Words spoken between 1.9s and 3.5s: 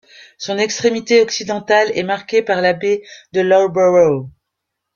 est marquée par la baie de